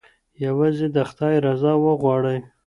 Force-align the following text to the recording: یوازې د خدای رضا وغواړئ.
یوازې 0.45 0.87
د 0.95 0.97
خدای 1.09 1.35
رضا 1.45 1.73
وغواړئ. 1.83 2.39